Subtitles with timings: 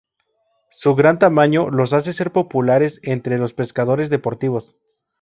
[0.71, 4.75] Su gran tamaño los hace ser populares entre los pescadores deportivos.